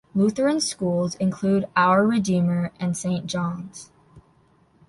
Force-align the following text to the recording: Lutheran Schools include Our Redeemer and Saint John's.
Lutheran 0.15 0.59
Schools 0.59 1.13
include 1.17 1.67
Our 1.75 2.07
Redeemer 2.07 2.71
and 2.79 2.97
Saint 2.97 3.27
John's. 3.27 3.91